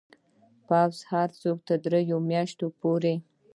پوځ 0.67 0.95
هر 1.11 1.29
څوک 1.41 1.57
تر 1.67 1.77
دریو 1.83 2.17
میاشتو 2.29 2.67
پورې 2.79 3.15